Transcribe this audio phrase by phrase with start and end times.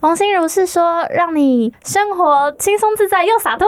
[0.00, 3.66] 王心如是说，让你生活轻松自在又洒脱。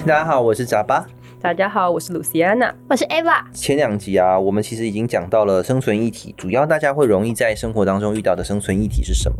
[0.00, 1.06] 大家好，我是扎巴。
[1.40, 2.74] 大家好，我是露西安娜。
[2.86, 3.44] 我是 Eva。
[3.54, 9.38] 前两集啊，我们其实已经讲到了生存议题，主要大家会容易在生活当中遇到的生存议题是什么？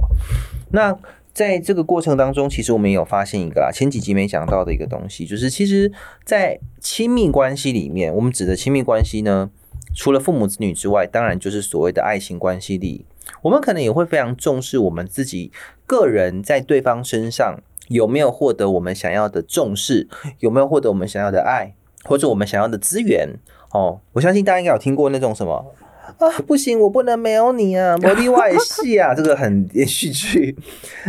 [0.71, 0.97] 那
[1.33, 5.91] 在这个过程当中，其实我们也有发现一个啊，前几集没讲到的一个东西，就是其实，
[6.25, 9.51] 在亲密关系里面，我们指的亲密关系呢，
[9.95, 13.07] 除了父母子女之外，当然就是所谓的爱情关系里，
[13.41, 15.51] 我们可能也会非常重视我们自己
[15.87, 20.09] 个人在对方身上有没有获得我们想要的重视，
[20.41, 23.31] 有没有获得我们想要的爱，或者我们想要的资源
[23.71, 24.01] 哦。
[24.13, 25.75] 我相信大家应该有听过那种什么。
[26.19, 27.97] 啊，不行，我不能没有你啊！
[28.03, 30.57] 魔力外戏啊，这个很 连续剧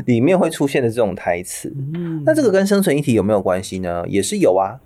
[0.06, 1.74] 里面会出现的这种台词。
[1.94, 4.04] 嗯那这个跟生存议题有没有关系呢？
[4.08, 4.80] 也是有啊。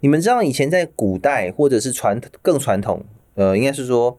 [0.00, 3.02] 你们知道以前在古代或者是传更传统，
[3.34, 4.18] 呃，应该是说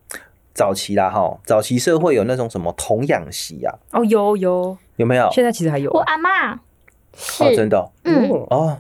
[0.53, 3.75] 早期啦哈，早期社会有那种什么童养媳啊？
[3.91, 5.29] 哦，有有有没有？
[5.31, 5.91] 现在其实还有。
[5.91, 8.77] 我阿妈哦，真的，嗯哦，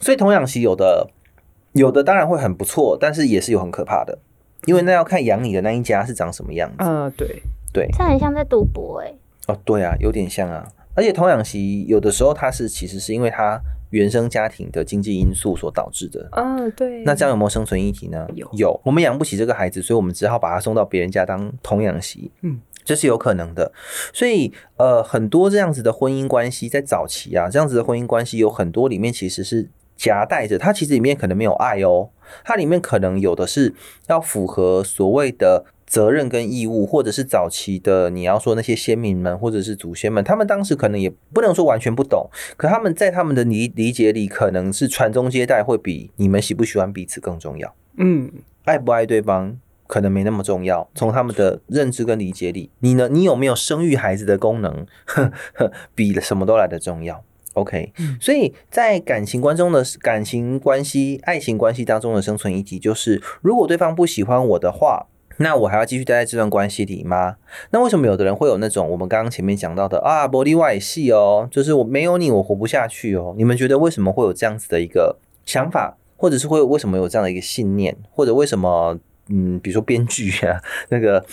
[0.00, 1.08] 所以童养媳有的
[1.72, 4.18] 有的当然会很不错，但是也是有很可怕的。
[4.66, 6.76] 因为那要看养你的那一家是长什么样子。
[6.78, 9.12] 嗯，对对，这很像在赌博哎。
[9.46, 10.66] 哦，对啊，有点像啊。
[10.94, 16.28] 而且童养媳有的时候它是其实是因为他原生家庭的经济因素所导致的。
[16.32, 17.02] 嗯，对。
[17.04, 18.26] 那这样有没有生存议题呢？
[18.34, 22.30] 有有，我们养不起这个孩子，所以我们只好把他送到别人家当童养媳。
[22.42, 23.72] 嗯，这是有可能的。
[24.12, 29.68] 所以呃，很多这样子的婚姻关系在早期啊，这样子的婚姻关系有很多里面其实是。
[29.96, 32.10] 夹带着它，其实里面可能没有爱哦，
[32.44, 33.74] 它里面可能有的是
[34.08, 47.74] 要符合所谓的责任跟义务，或者是早期的你要说那些先民们或者是祖先们，他们当时可能也不能说完全不懂，可他们在他们的理理解里，可能是传宗接代会比你们喜不喜欢彼此更重要。
[47.96, 48.32] 嗯，
[48.64, 49.56] 爱不爱对方
[49.86, 53.08] 可能没那么重要，从他们的认知跟理解里，你呢？
[53.08, 57.22] 你有没有生育孩子的功能，呵 呵比什么都来的重要
[57.54, 65.06] ？OK，所以在感情观中的感情关系、爱情关系当中的生存议题，就是如果对方不喜欢我的话，
[65.38, 67.36] 那我还要继续待在这段关系里吗？
[67.70, 73.34] 那为什么有的人会有那种我们刚刚前面讲到的啊，body 外系哦，就是我没有你，我活不下去哦？
[73.36, 75.16] 你们觉得为什么会有这样子的一个
[75.46, 78.98] 想法，或者是会为什么有这样的一个信念，或者为什么
[79.28, 81.24] 嗯，比如说编剧啊那个？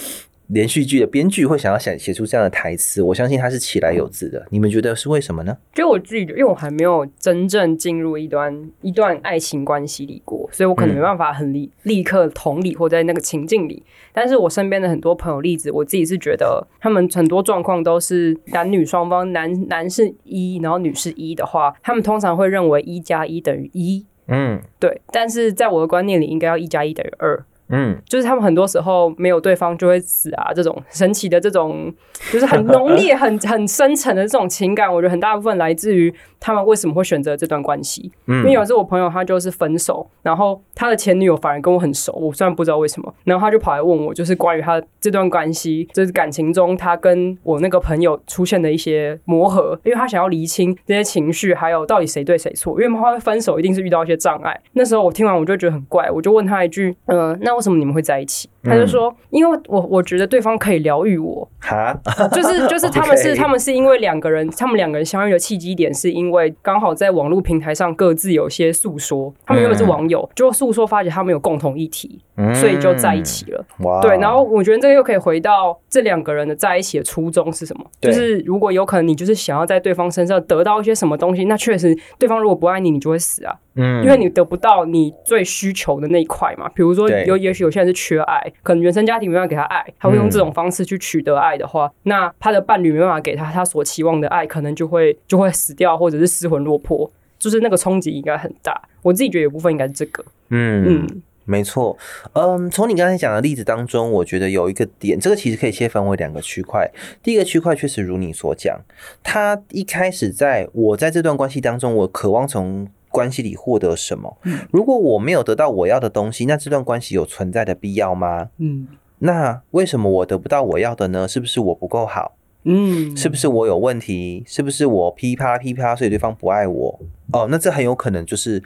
[0.51, 4.45] 连续剧的编剧会想要想写出这样的台词，我相信他是起来有字的。
[4.49, 5.57] 你们觉得是为什么呢？
[5.73, 13.81] 就我自己，因为我还没有真正进入一段一段爱情关系里过，所以我可能没办法很立立刻同理或在那个情境里。
[14.11, 24.05] 但是我身边的很多朋友例子，我自己是觉得他们很多状况都是男女双方，男男是一，然后女是一的话，他们通常会认为一加一等于一。
[24.27, 25.01] 嗯，对。
[25.11, 27.45] 但是在我的观念里，应该要一加一等于二。
[27.71, 31.91] 嗯，就是他们很多时候没有对方就会死啊，这种神奇的这种，
[32.31, 36.13] 就是很浓烈、 很很深沉的这种情感，我觉得很大部分来自于。
[36.43, 38.11] 他们为什么会选择这段关系？
[38.25, 52.71] 嗯因为有时候我朋友他就是分手，然后他的前女友反而跟我很熟，我虽然不知道为什么，然后他就跑来问我，就是关于他这段关系，就是感情中他跟我那个朋友出现的一些磨合，因为他想要厘清这些情绪，还有到底谁对谁错。
[52.81, 54.59] 因为他会分手，一定是遇到一些障碍。
[54.73, 61.97] 那时候我听完我就觉得很怪，我就问他一句：“嗯，那为什么你们会在一起？”他就说：“因为我我觉得对方可以疗愈我。”哈，
[62.31, 66.53] 就是 就是他们是他们是因为两个人，他们两个人相遇的契机点是因为。
[66.63, 72.21] 刚好在网络平台上各自有些诉说，他们原本是网友，就诉说发觉他们有共同议题，
[72.53, 73.65] 所以就在一起了。
[74.01, 77.85] 对，然后我觉得这个又可以回到这两个人的在一起的初衷是什么？
[77.99, 83.55] 就是如果有可能，你就是想要在对方身上得到一些什么东西，那确实对方如果不爱你，你就会死啊。
[83.75, 86.69] 嗯，因为你得不到你最需求的那一块嘛。
[86.75, 98.81] 比如说有也许有些人是缺爱，可能原生家庭没办法给他爱，他会用这种方式去取得爱的话，那他的伴侣没办法给他他所期望的爱，可能就会就会死掉，或者是失魂落魄，就是那个冲击应该很大。
[99.01, 100.23] 我自己觉得有部分应该是这个。
[100.49, 101.97] 嗯嗯，没错。
[102.33, 106.89] 嗯，从你刚才讲的例子当中，我觉得有一个点，这个其实可以切分为两个区块。
[107.23, 108.79] 第一个区块确实如你所讲，
[109.23, 112.87] 他一开始在我在这段关系当中，我渴望从。
[113.11, 114.37] 关系里获得什么？
[114.71, 118.49] 如果我没有得到我要的东西，那这段关系有存在的必要吗？
[118.57, 118.87] 嗯，
[119.19, 121.27] 那为什么我得不到我要的呢？
[121.27, 122.33] 是不是我不够好？
[122.63, 124.43] 嗯，是不是我有问题？
[124.45, 126.99] 是不是我噼啪噼啪，所以对方不爱我？
[127.33, 128.61] 哦，那这很有可能就是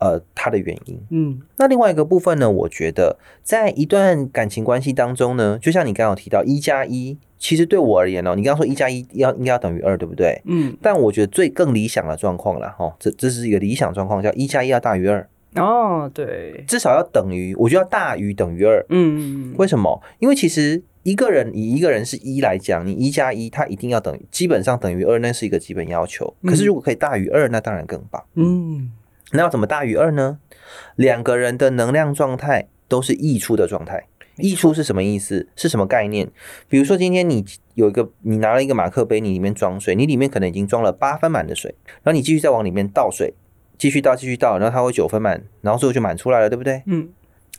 [0.00, 1.00] 呃它的原因。
[1.10, 10.40] 嗯那另外一个部分呢，我觉得在一段感情关系当中呢，就像你刚刚提到一加一，其实对我而言哦，你刚刚说一加一要应该要等于二，对不对？
[10.46, 18.84] 嗯，但我觉得最更理想的状况了，哈，这这是一个理想状况，叫一加一要大于二，哦，对，至少要等于，我觉得要大于等于二。
[18.88, 20.02] 嗯为什么？
[20.18, 26.34] 因为其实一个人以一个人是一来讲，你一加一，它一定要等于，基本上等于二，那是一个基本要求。
[26.44, 28.22] 可是如果可以大于二，那当然更棒。
[28.34, 28.92] 嗯
[29.32, 30.38] 那要怎么大于二呢？
[30.96, 34.06] 两个人的能量状态都是溢出的状态。
[34.36, 35.48] 溢出是什么意思？
[35.54, 36.30] 是什么概念？
[36.68, 37.44] 比如说今天你
[37.74, 43.34] 有一个，你拿了一个马克杯，你里面装水，你里面可能已经装了八分满的水，然后你继续再往里面倒水，
[43.76, 46.82] 继续倒，继续倒，然后它会九分满，然后最后就满出来了，对不对？
[46.86, 47.10] 嗯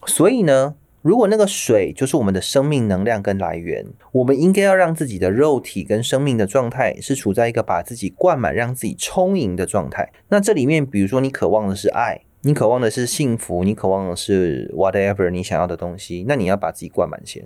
[0.07, 10.12] 所以呢，如果那个水就是我们的生命能量跟来源，我们应该要让自己的肉体跟生命的状态是处在一个把自己灌满、让自己充盈的状态。
[10.30, 17.44] 那这里面，比如说你渴望的是爱，你渴望的是幸福，你渴望的是 whatever 你想要的东西，那你要把自己灌满先。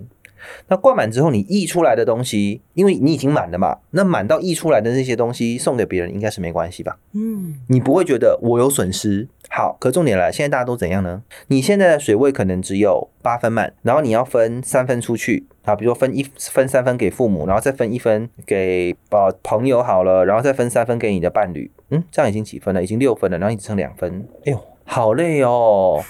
[0.68, 6.98] 那灌满之后，你溢出来的东西，因为你已经满了嘛，那满到溢出来的那些东西送给别人，应该是没关系吧？
[7.12, 9.28] 嗯你不会觉得我有损失。
[9.48, 11.22] 好，可重点来，现在大家都怎样呢？
[11.46, 21.70] 你现在的水位可能只有八分满，然后你要分三分出去啊，比如说分一分三分给父母，然后再分一分给呃朋友好了，然后再分三分给你的伴侣。
[21.90, 22.82] 嗯，这样已经几分了？
[22.82, 24.26] 已经六分了，然后你只剩两分。
[24.44, 26.02] 哎呦，好累哦！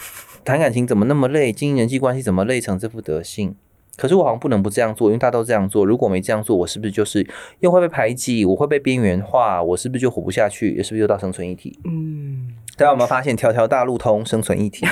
[0.43, 1.53] 谈感情怎么那么累？
[1.53, 3.55] 经营人际关系怎么累成这副德性？
[3.97, 5.85] 可是我好像不能不这样做，因为大家都这样做。
[5.85, 7.27] 如果没这样做，我是不是就是
[7.61, 8.45] 又会被排挤？
[8.45, 9.63] 我会被边缘化？
[9.63, 10.83] 我是不是就活不下去？
[10.83, 11.79] 是不是又到生存议题？
[11.85, 14.85] 嗯大家有没有发现条条大路通，生存一体？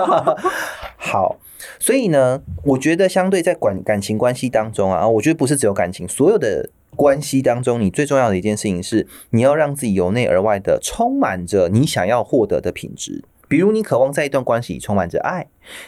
[0.96, 1.36] 好，
[1.78, 13.22] 所以呢，我觉得相对在感感情关系当中啊，我觉得不是只有感情，所有的关系当中，你最重要的一件事情是，你要让自己由内而外的充满着你想要获得的品质。
[13.52, 15.46] 比如你渴望在一段关系里充满着爱，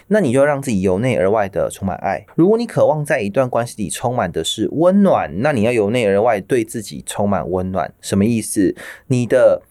[0.09, 2.23] 那你就要让自己由内而外的充满爱。
[2.35, 7.91] 如果你渴望在一段关系里充满的是温暖，那你要由内而外对自己充满温暖。
[8.01, 8.75] 什么意思？
[9.07, 9.63] 你的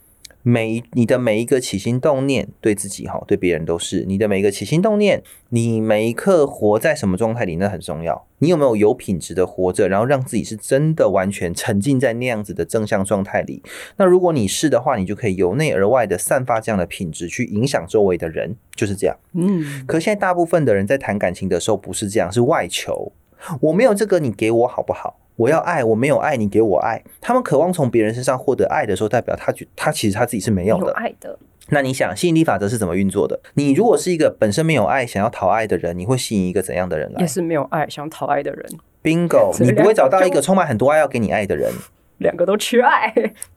[0.46, 8.26] 每你的每一个起心动念，对自己哈，对别人都是你的每一个起心动念，你每一刻活在什么状态里，那很重要。
[8.40, 13.62] 你有没有有品质的活着，然后让自己是真的完全沉浸在那样子的正向状态里？
[13.96, 19.16] 那如果你是的话，你就可以由内而外的散发这样的品质，去影响周围的人，就是这样。
[19.32, 23.12] 嗯可现在大部分的人在谈感情的时候不是这样，是外求。
[23.60, 25.20] 我没有这个，你给我好不好？
[25.36, 27.02] 我要爱，我没有爱，你给我爱。
[27.20, 30.92] 他们渴望从别人身上获得爱的时候，代表他觉他其实他自己是没有有的。
[30.92, 31.38] 爱的，
[31.70, 33.40] 那你想，吸引力法则是怎么运作的？
[33.54, 38.64] 你如果是一个本身没有爱、想要讨爱的人，你会吸引一个怎样的人来也是没有爱想讨爱的人
[39.02, 39.52] ，？Bingo！
[39.60, 41.72] 你不会找到一个充满很多爱要给你爱的人。
[42.18, 43.12] 两个都缺爱。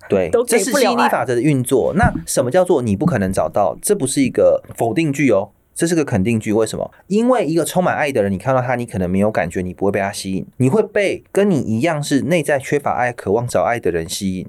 [0.10, 1.94] 对都，这是吸引力法则的运作。
[1.96, 3.78] 那什么叫做你不可能找到？
[3.84, 6.52] 这不是一个否定句哦，这是个肯定句。
[6.52, 6.92] 为什么？
[7.06, 14.48] 因为一个充满爱的人，你看到他，你可能没有感觉，你不会被他吸引，你会被跟你一样是内在缺乏爱、渴望找爱的人吸引。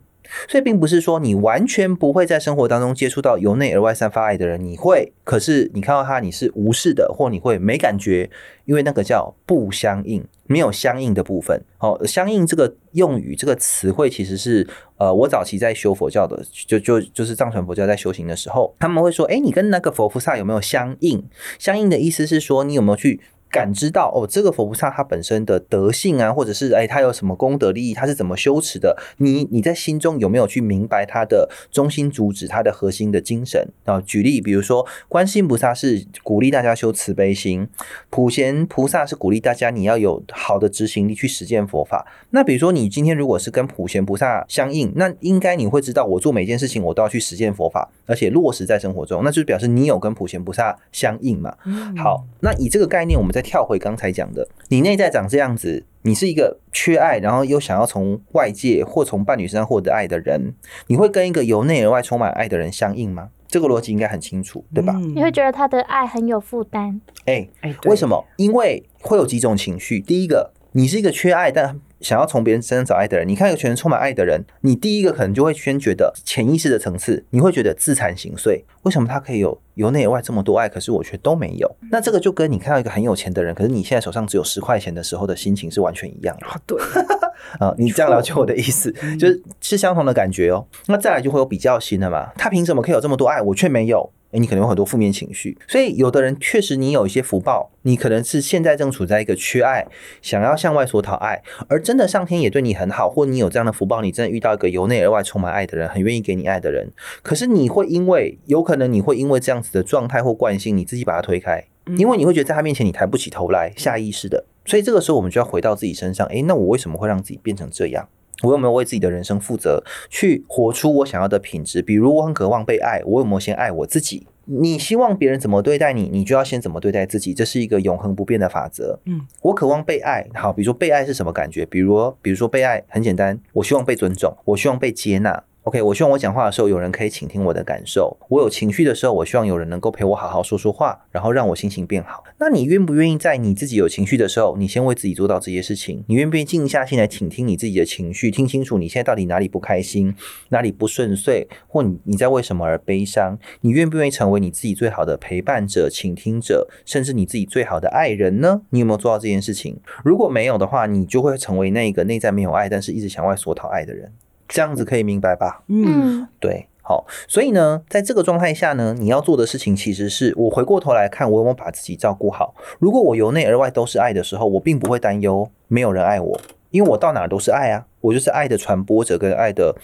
[0.48, 8.30] 所以并不是说你完全不会在生活当中接触到由内而外散发爱的人，你会，可是你看到他你是无视的，或你会没感觉，
[8.64, 11.62] 因为那个叫不相应，没有相应的部分。
[11.78, 14.66] 哦，相应这个用语这个词汇其实是
[14.96, 21.24] 呃，我早期在修佛教的，就就就是藏传佛教在修行的时候，他们会说，哎，你跟那个佛菩萨有没有相应？
[21.58, 28.96] 相应的意思是说，你有没有去感知到哦，这个佛菩萨他本身的德性啊，或者是哎他有什么功德利益，他是怎么修持的？
[29.18, 34.00] 你你在心中有没有去明白他的中心主旨，他的核心的精神啊？
[34.00, 37.68] 举例，比如说观世音菩萨是鼓励大家修慈悲心，
[38.10, 42.06] 普贤菩萨是鼓励大家你要有好的执行力去实践佛法。
[42.30, 51.54] 那比如说你今天如果是跟普贤菩萨相应，那应该你会知道，我做每件事情我都要去实践佛法，而且落实在生活中，那就表示你有跟普贤菩萨相应嘛。
[51.96, 60.54] 好，那以这个概念，我们再跳回刚才讲的，你内在长这样子，你是一个缺爱，然后又想要从外界或从伴侣身上获得爱的人，
[60.88, 63.28] 你会跟一个由内而外充满爱的人相应吗？
[63.46, 64.92] 这个逻辑应该很清楚，对吧？
[64.96, 68.24] 嗯你会觉得他的爱很有负担，哎、哎，为什么？
[68.38, 70.00] 因为会有几种情绪。
[70.00, 78.62] 第一个，你是一个缺爱但想要从别人身上找爱的人，你看一个全充满爱的人，你第一个可能就会先觉得潜意识的层次，你会觉得自惭形秽。
[78.82, 81.76] 为什么他可以有由内而外这么多爱，可是我却都没有？
[81.90, 86.46] 那这个就跟你看到一个很有钱的人，可是你现在手上只有十块钱的时候的心情是完全一样的。
[86.46, 86.78] 啊， 对，
[87.58, 90.66] 啊，你这样了解我的意思，就是是相同的感觉哦。
[90.86, 94.10] 那再来就会有比较心了嘛，他凭什么可以有这么多爱，我却没有？
[94.32, 95.56] 诶，你可能有很多负面情绪。
[95.66, 99.86] 所以有的人确实你有一些福报，你可能是现在正处在一个缺爱，
[100.20, 106.90] 想要向外索讨爱，而真的上天也对你很好，或你有这样的福报，你真的遇到一个由内而外充满爱的人，很愿意给你爱的人。
[107.22, 111.64] 可是你会因为有可能你会因为这样子的状态或惯性，你自己把它推开，
[111.96, 114.44] 因为你会觉得在他面前你抬不起头来，下意识的。
[114.66, 118.06] 所以这个时候我们就要回到自己身上，诶，那我为什么会让自己变成这样？
[118.42, 121.82] 我有没有为自己的人生负责，去活出我想要的品质？
[121.82, 124.26] 比如我很渴望被爱，我有没有先爱我自己？
[124.50, 128.98] 你希望别人怎么对待你，你就要先怎么对待自己，这是一个永恒不变的法则。
[129.04, 131.66] 嗯，我渴望被爱，好，比如说被爱是什么感觉？
[131.66, 135.44] 比如，比如说被爱很简单，我希望被尊重，我希望被接纳。
[135.68, 138.16] OK，我希望我讲话的时候有人可以倾听我的感受。
[138.30, 142.24] 我有情绪的时候，我希望有人能够陪我好好说说话，然后让我心情变好。
[142.38, 146.02] 那你愿不愿意在你自己有情绪的时候，你先为自己做到这些事情？
[146.08, 150.14] 你愿不愿意静下心来倾听你自己的情绪，听清楚你现在到底哪里不开心，
[150.48, 153.38] 哪里不顺遂，或你你在为什么而悲伤？
[153.60, 158.62] 你愿不愿意成为你自己最好的陪伴者、倾听者，甚至你自己最好的爱人呢？
[158.70, 159.78] 你有没有做到这件事情？
[160.02, 164.10] 如果没有的话，你就会成为那个内在没有爱，但是一直向外索讨爱的人。
[164.48, 165.62] 这样子可以明白吧？
[165.68, 172.54] 嗯，对，好，所以呢，在这个状态下呢，你要做的事情其实是我回过头来看，我有没有把自己照顾好。
[172.78, 176.40] 如果我由内而外都是爱的时候，我并不会担忧没有人爱我，
[176.70, 179.76] 因为我到哪都是爱啊，我就是爱的传播者跟爱的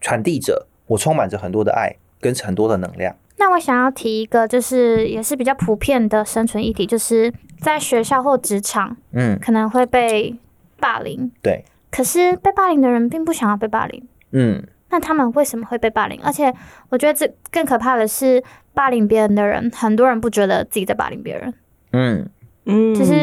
[0.00, 3.16] 传递者，我充满着很多的爱跟很多的能量。
[3.36, 10.34] 那我想要提一个，就是也是比较普遍的生存议题，就是在学校或职场，嗯，可能会被
[10.78, 11.30] 霸凌。
[11.42, 14.60] 对，可是被霸凌的人并不想要被霸凌，嗯，
[14.90, 16.20] 那他们为什么会被霸凌？
[16.24, 16.52] 而且
[16.88, 21.54] 我觉得这更可怕的是，霸凌别人的人，很多人不觉得自己在霸凌别人，
[21.92, 22.28] 嗯，
[22.64, 23.14] 嗯，就是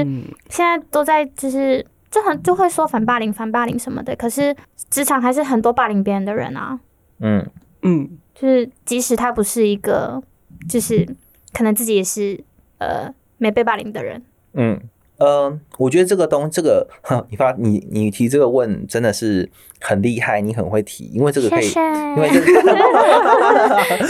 [0.48, 4.56] 现在都在就是就很就会说反霸凌、反霸凌什么的，可是
[4.90, 6.80] 职场还是很多霸凌别人的人啊。
[7.20, 7.46] 嗯，
[7.82, 10.24] 嗯，就是即使他不是一个，
[10.70, 11.06] 就是
[11.52, 12.42] 可能自己也是
[12.78, 14.24] 呃没被霸凌的人，
[14.54, 14.80] 嗯，
[15.22, 19.48] 呃，我觉得这个东这个，哼你发你你提这个问真的是
[19.80, 21.68] 很厉害，你很会提，因为这个可以。
[21.68, 22.48] 因为这个，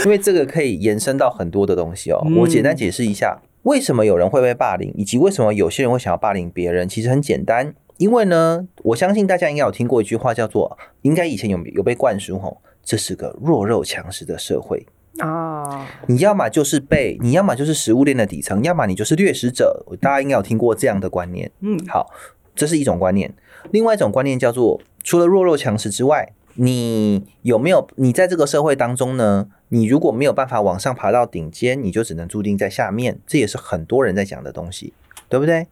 [0.04, 2.22] 因为这个可以延伸到很多的东西哦。
[2.26, 7.74] 嗯我简单解释一下，为什么有人会被霸凌，以及为什么有些人会想要霸凌别人，其实很简单。
[7.98, 14.86] 因为呢，我相信大家应该有听过一句话，叫做“应该以前有有被灌输吼，这是个弱肉强食的社会”。
[15.18, 19.84] 啊，你要么就是被，你要么就是食物链的底层，要么你就是掠食者。
[20.00, 21.50] 大家应该有听过这样的观念。
[21.60, 22.10] 嗯，好，
[22.54, 23.34] 这是一种观念。
[23.70, 29.48] 另外一种观念叫做，除了弱肉强食之外，你有没有你在这个社会当中呢？
[29.68, 33.18] 你如果没有办法往上爬到顶尖，你就只能注定在下面。
[33.26, 34.92] 这也是很多人在讲的东西，
[35.28, 35.66] 对不对？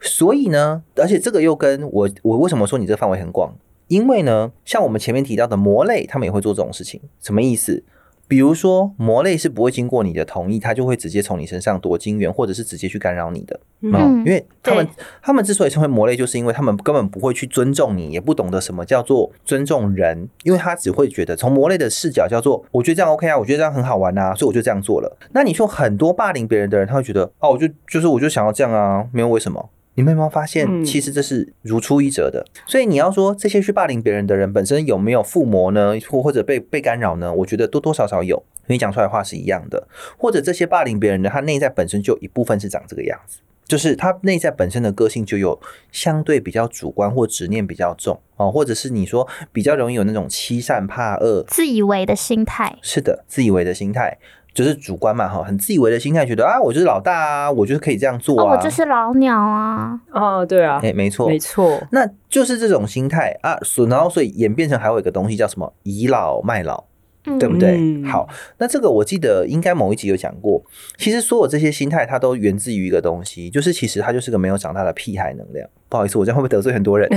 [0.00, 3.54] 所以呢，而且这个又跟我我为什么说你这个范围很广？
[3.88, 7.00] 因为呢，像我们前面提到的魔类，他们也会做这种事情。
[7.20, 7.84] 什么意思？
[8.28, 13.60] 比如说，魔类是不会经过你的同意，他就会直接从你身上夺金元，或者是直接去干扰你的。
[13.82, 14.88] 嗯嗯，因为他们
[15.22, 25.16] 他们之所以称为魔类，就是因为他们根本不会去尊重你，也不懂得什么叫做尊重人，因为他只会觉得从魔类的视角叫做，我觉得这样 OK 啊，我觉得这样很好玩啊，所以我就这样做了。
[25.32, 29.70] 那你说很多霸凌别人的人，他会觉得，哦，我就就是我就想要这样啊，没有为什么。
[29.96, 32.46] 你们有没有发现，嗯其实这是如出一辙的？
[32.66, 37.32] 所以你要说这些去霸凌别人的人本身有没有附魔呢，或或者被被干扰呢？
[37.32, 39.88] 我觉得多多少少有，你讲出来的话是一样的。
[40.16, 43.38] 或者这些霸凌别人的，他内在本身就有一部分是长这个样子。
[43.66, 45.60] 就是他内在本身的个性就有
[45.90, 54.18] 相对比较主观或执念比较重哦，或者是你说比较容易有那种欺善怕恶，自以为的心态，是的，自以为的心态
[54.56, 65.70] 就是主观嘛哈，很自以为的心态，觉得啊我就是老大啊，我就是可以这样做哦，啊，我就是老鸟啊，哦，对啊，哎、没错，没错，那就是这种心态啊，所然后所以演变成还有一个东西叫什么？
[65.82, 66.95] 倚老卖老，嗯
[67.38, 67.76] 对不对？
[67.76, 68.28] 嗯好，
[68.58, 70.62] 那这个我记得应该某一集有讲过，
[70.96, 75.68] 其实所有这些心态它都源自于一个东西，就是其实它就是个没有长大的屁孩能量。
[75.88, 77.08] 不好意思，我这样会不会得罪很多人？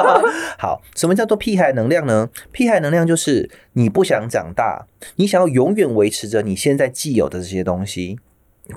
[0.58, 2.28] 好，什么叫做屁孩能量呢？
[2.52, 4.86] 屁孩能量就是你不想长大，
[5.16, 8.18] 你想要永远维持着你现在既有的这些东西，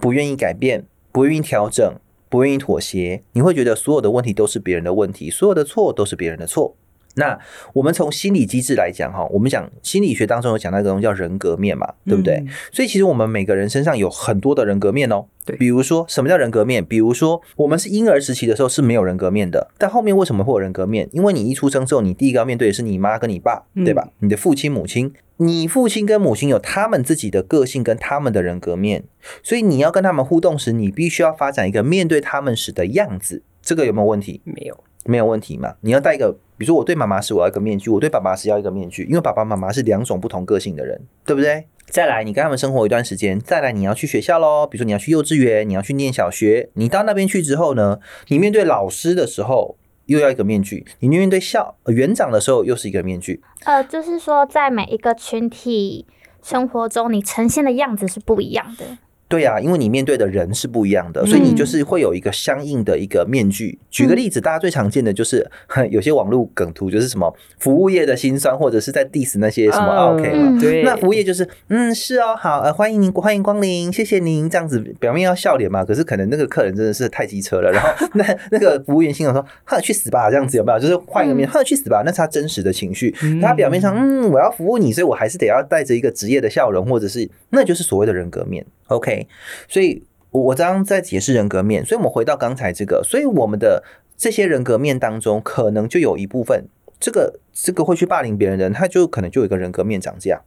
[0.01, 1.95] 不愿意改变，不愿意调整，
[2.29, 6.75] 不愿意妥协，你会觉得所有的问题都是别人的问题，所有的错都是别人的错。
[7.15, 7.37] 那
[7.73, 12.35] 我们从心理机制来讲，哈，我们讲心理学当中有讲到一个东西叫人格面嘛，对不对？
[12.37, 15.25] 嗯所以其实我们每个人身上有很多的人格面哦。
[15.45, 16.83] 对比如说什么叫人格面？
[16.85, 21.07] 比如说我们是婴儿时期的时候是没有人格面的，但后面为什么会有人格面？
[21.11, 24.07] 因为你一出生之后，你第一个要面对的是你妈跟你爸，嗯对吧？
[24.19, 29.03] 你的父亲母亲，你父亲跟母亲有他们自己的个性跟他们的人格面，
[29.43, 33.43] 所以你要跟他们互动时，你必须要发展一个面对他们时的样子。
[33.61, 34.41] 这个有没有问题？
[34.45, 35.75] 没有，没有问题嘛？
[35.81, 41.67] 你要带一个，比如说我对妈妈是我要一个面具，我对爸爸是要一个面具，因为爸爸妈妈是两种不同个性的人，对不对？
[41.87, 44.65] 再来，你跟他们生活一段时间，再来你要去学校喽。
[44.65, 46.69] 比如说你要去幼稚园，你要去念小学。
[46.75, 53.41] 你到那边去之后呢，你面对老师的时候又要一个面具，你面对校园长的时候又是一个面具。
[53.65, 56.07] 呃，就是说在每一个群体
[56.41, 58.85] 生活中，你呈现的样子是不一样的。
[59.33, 63.79] 对呀，因为你面对的人是不一样的，所以你就是会有一个相应的一个面具。
[63.89, 65.49] 举个例子，大家最常见的就是
[65.89, 70.59] 有些网络梗图，就是什么服务业的辛酸，或者是在 diss 那些什么 OK 嘛。
[70.61, 80.77] 对，那服务业就是嗯是哦，好呃欢迎您欢迎光临，谢谢您这样子，表面要笑脸嘛，可是可能那个客人真的是太机车了，然后 那那个服务员心想说哼去死吧这样子有没有？
[80.77, 83.09] 就是换一个面哼去死吧，那是他真实的情绪。
[83.41, 88.63] 他表面上嗯我要服务你，所以我还是得要带着一个职业的笑容，或者是那就是所谓的人格面。
[88.87, 89.27] OK，
[89.67, 93.83] 所以我刚刚在解释人格面，所以我们回到刚才这个，所以我们的
[94.17, 96.65] 这些人格面当中，可能就有一部分，
[96.99, 100.41] 这个这个会去霸凌别人的人，他就可能就有一个人格面长这样。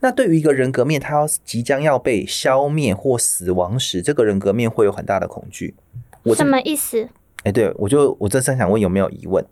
[0.00, 5.74] 那对于一个人格面，他要即将要被消灭或死亡时，这个人格面会有很大的恐惧。
[6.22, 7.08] 我什么意思？
[7.44, 9.44] 哎，对我就我正想问有没有疑问？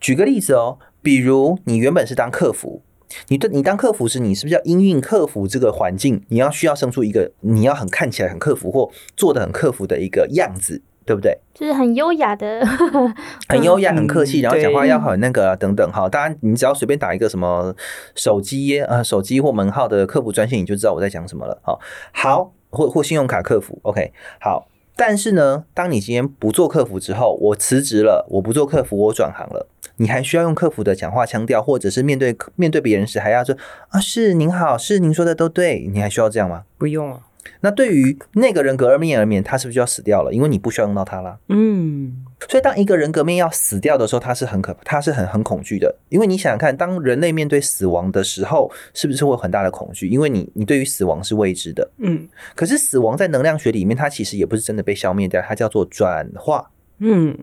[0.00, 2.82] 举个例子哦，比如你原本是当客服。
[3.28, 6.22] 你对你当客服时，你是不是要应应客服这个环境？
[6.28, 11.38] 你要需要生出一个你要很看起来很客服或做的很客服的一个样子，对不对？
[11.54, 12.64] 就是很优雅的，
[13.48, 15.90] 很优雅、很客气，然后讲话要很那个等等。
[15.90, 17.74] 哈，当然你只要随便打一个什么
[18.14, 21.60] 手机呃手机或门号的客服专线，你就知道我在讲什么了。
[21.62, 21.80] 好，
[22.12, 24.68] 好，或或信用卡客服，OK，好。
[25.00, 29.68] 但是呢，当你今天不做客服之后，我辞职了，我不做客服，我转行了。
[29.98, 33.56] 你还需要用客服的讲话腔调，或者是面对面对别人时还要说
[33.90, 36.64] 啊，是您好，是您说的都对，你还需要这样吗？
[36.76, 37.20] 不用啊。
[37.60, 40.32] 那对于那个人格而面而面，他是不是就要死掉了？
[40.32, 41.38] 因为你不需要用到他了。
[41.48, 42.24] 嗯。
[42.48, 45.96] 所以当一个人格面要死掉的时候，他是很可，他是很很恐惧的。
[46.10, 50.08] 因为你想想看，当人类面对死亡的时候，是不是会有很大的恐惧？
[50.08, 51.90] 因为你你对于死亡是未知的。
[51.98, 52.28] 嗯。
[52.54, 56.70] 可是死亡在能量学里面，它其实也不是真的被消灭掉，它叫做转化。
[56.98, 57.36] 嗯。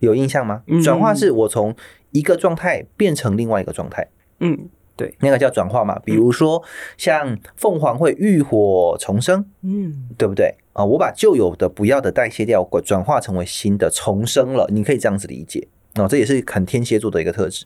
[0.00, 0.62] 有印象吗？
[0.82, 1.74] 转化是我从
[2.12, 4.08] 一个状态变成另外一个状态。
[4.38, 4.70] 嗯。
[4.94, 6.62] 对，那个叫转化嘛，比如说
[6.98, 10.84] 像凤凰会浴火重生，嗯，对不对啊？
[10.84, 17.64] 我把旧有的不要的代谢掉，转化成为新的重生了，你可以这样子理解哦，这也是很天蝎座的一个特质。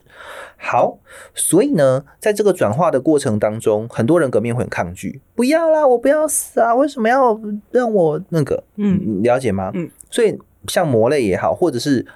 [0.55, 0.99] 好，
[1.35, 7.37] 所以呢，在这个转化的过程当中，很多人革命会很抗拒，不要啦，我不要死啊，为什么要
[7.71, 8.63] 让我那个？
[8.77, 9.69] 嗯，了解吗？
[9.73, 12.07] 嗯，所以像魔类也好，或者是。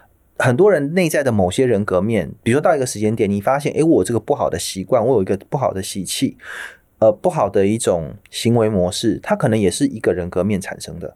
[0.41, 6.37] 很多人内在的某些人格面，比如说到一个时间点，你发现，诶，我这个不好的习惯，我有一个不好的习气，
[6.99, 11.15] 呃，不好的一种行为模式，它可能也是一个人格面产生的。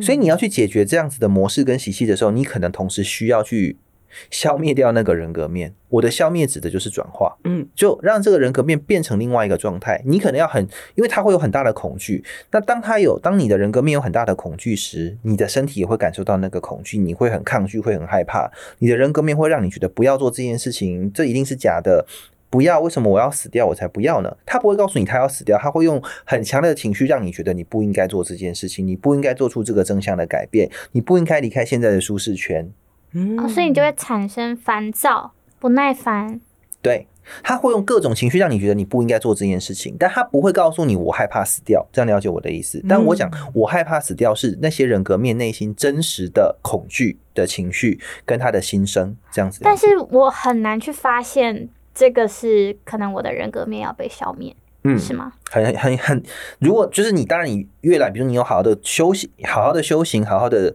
[0.00, 3.76] 所以你要去解决这样子的模式跟习气的时候，你可能同时需要去。
[4.30, 10.00] 消灭掉那个人格面，我的消灭指的就是转化，嗯，就让这个人格面变成另外一个状态。
[10.04, 10.62] 你可能要很，
[10.94, 12.24] 因为他会有很大的恐惧。
[12.50, 18.50] 那当他有，当你的人格面有很大的恐惧时，你的身体也会感受到那个恐惧，你会很抗拒，会很害怕。
[18.78, 22.06] 你的人格面会让你觉得不要做这件事情，这一定是假的，
[22.50, 22.80] 不要。
[22.80, 24.36] 为什么我要死掉，我才不要呢？
[24.44, 32.70] 他不会告诉你他要死掉，他会用很强烈的情绪让你觉得你不应该做这件事情，你不应该做出这个正向的改变，你不应该离开现在的舒适圈。
[33.38, 36.40] 哦，所以你就会产生烦躁、不耐烦。
[36.82, 37.06] 对，
[37.42, 41.86] 他会用各种情绪让你觉得你不应该做这件事情，但他不会告诉你我害怕死掉。
[41.90, 42.84] 这样了解我的意思？
[42.86, 49.60] 但我讲我害怕死掉是那些人格面内心真实的恐惧的情绪跟他的心声这样子。
[49.62, 55.32] 但是我很难去发现这个是可能我的人格面要被消灭，嗯，是吗？
[55.50, 56.22] 很很很，
[56.58, 60.74] 如果就是你，当然你越来，比如你有好好的休息，好好的修行，好好的。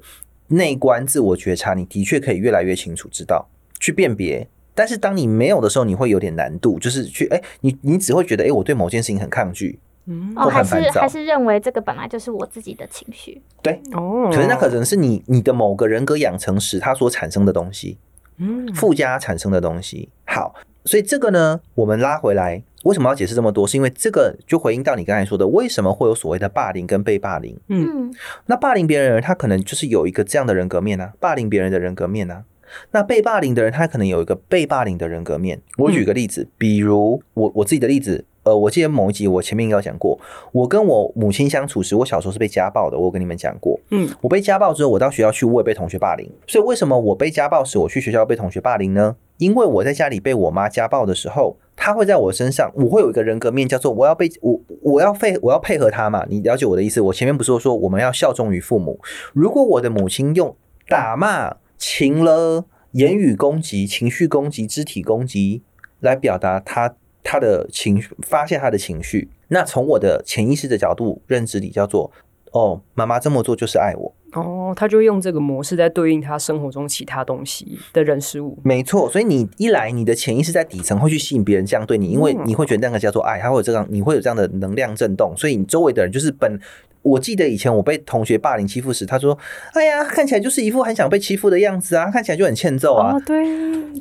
[0.49, 3.47] 内观自我觉察，你的确可以越来越清楚知道
[3.79, 17.97] 去辨别，但是当你没有的时候，你会有点难度，就是去哎，你你只会觉得哎，我对某件事情很抗拒，嗯，哦，还是还是认为这个本来就是我自己的情绪，对，哦，可是那可能是你你的某个人格养成时它所产生的东西，
[18.37, 20.09] 嗯，附加产生的东西。
[20.25, 22.63] 好，所以这个呢，我们拉回来。
[22.83, 23.67] 为什么要解释这么多？
[23.67, 27.57] 是因为这个就回应到你刚才说的，为什么会有所谓的霸凌跟被霸凌？
[27.67, 28.13] 嗯，
[28.45, 32.43] 那霸凌别人的人，他可能就是有一个这样的人格面呢，霸凌别人的人格面呢。
[32.91, 35.61] 那被霸凌的人，他可能有一个被霸凌的人格面。
[35.77, 38.25] 我举个例子，比如我我自己的例子。
[38.43, 40.17] 呃，我记得某一集我前面应该讲过，
[40.53, 42.97] 我跟我母亲相处时，我小时候是被家暴的。
[42.97, 46.31] 我跟你们讲过，嗯，我被家暴之后，我到学校去，我也被同学霸凌。
[46.47, 49.17] 所以为什么我被家暴时，我去学校被同学霸凌呢？
[49.39, 56.25] 因为我在家里被我妈家暴的时候，他会在我身上，我会有一个人格面，叫做我要被我我要配我要配合他嘛。
[56.29, 56.99] 你了解我的意思？
[56.99, 58.99] 我前面不是说我们要效忠于父母？
[59.33, 60.55] 如果我的母亲用
[60.89, 65.63] 打骂、情了、言语攻击、情绪攻击、肢体攻击
[66.01, 66.95] 来表达她。
[67.21, 69.29] 他的情绪，发泄他的情绪。
[69.49, 72.09] 那从我的潜意识的角度认知里，叫做
[72.51, 74.13] 哦，妈妈这么做就是爱我。
[74.33, 78.57] 哦，他就用这个模式在对应他生活中其他东西的人事物。
[78.63, 86.59] 没错，所以你一来，你的潜意识在底层会去吸引别人这样对你，因为你会觉得那个叫做爱，他会有这样，你会有这样的能量震动，所以你周围的人就是本。
[87.01, 89.37] 我记得以前我被同学霸凌欺负时，他说
[89.73, 93.43] ：“哎呀，看起来就是一副很想被欺负的样子啊，看起来就很欠揍啊。”对，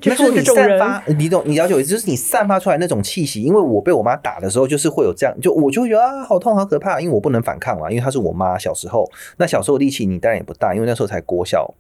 [0.01, 1.43] 就是你散发，你懂？
[1.47, 3.43] 你了解我意思，就是你散发出来那种气息。
[3.43, 8.59] 因为我被我妈打的时候，就是会有这样，就我就会觉得啊，好痛，好可怕，因为我不能反抗嘛，因为她是我妈。
[8.59, 11.73] 小时候，那小时候力气你当然也不大，因为那时候才国小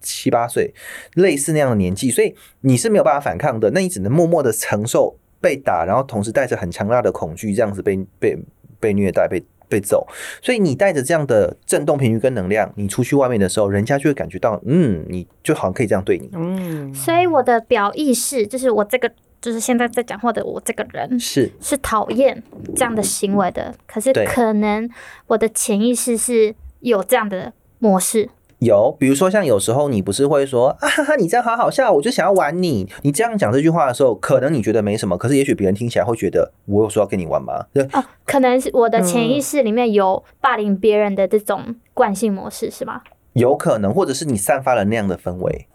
[0.00, 0.74] 七八岁，
[1.14, 3.70] 类似那样的年纪，所以你是没有办法反抗的。
[3.70, 8.36] 那你只能默默的承受被打，然后同时带着很强大的恐惧，这样子被被
[8.80, 9.40] 被虐待被。
[9.68, 10.06] 被揍，
[10.42, 16.28] 所以你带着这样的震动频率跟能量，你出去外面的时候，人家就会感觉到，嗯，你就好像可以这样对你。
[16.32, 22.42] 嗯，所以我的表意识就是我这个，就是现在在讲话的我这个人是是讨厌
[22.74, 24.88] 这样的行为的，可是可能
[25.26, 28.30] 我的潜意识是有这样的模式。
[28.64, 32.88] 有，比如说像有时候你不是会说啊哈哈，你这样好好笑，我就想要玩你。
[33.02, 37.66] 你这样讲这句话的时候，可能你觉得没什么，可是也许别人听起来会觉得我有说要跟你玩吗？
[37.72, 43.02] 对 哦，可能是我的潜意识里面有霸凌别人的这种惯性模式，是吗？
[43.34, 45.66] 有可能，或者是你散发了那样的氛围，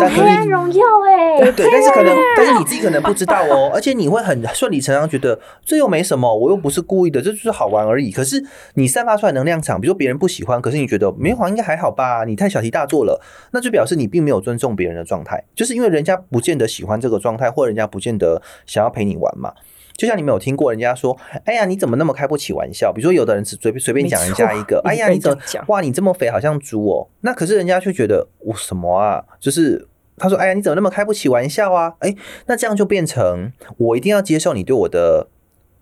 [0.00, 8.10] 但黑暗荣耀哎，对，但是可能，但是你自己可能不知道哦， 而且你会很顺理成章觉得这又没什么，我又不是故意的，这就是好玩而已。
[8.10, 12.24] 可是你散发出来能量场，比如说别人不喜欢，可是你觉得没有应该还好吧？
[12.24, 13.20] 你太小题大做了，
[13.52, 19.52] 那就表示你并没有尊重别人的状态，就是因为人家不见得喜欢这个状态，或人家不见得想要陪你玩嘛。
[19.96, 22.92] 就像你没有听过人家说，哎呀，你怎么那么开不起玩笑？
[22.92, 27.08] 比如说，有的人只随便随便讲人家一个，哎呀，你怎么哇，你这么肥，好像猪哦。
[27.20, 29.24] 那可是人家却觉得我什么啊？
[29.38, 31.94] 就是他说，哎呀，你怎么那么开不起玩笑啊？
[32.00, 32.14] 哎，
[32.46, 35.28] 那这样就变成我一定要接受你对我的